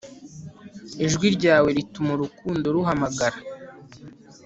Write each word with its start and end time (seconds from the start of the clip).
ijwi 1.05 1.27
ryawe 1.37 1.69
rituma 1.77 2.11
urukundo 2.15 2.65
ruhamagara 2.75 3.37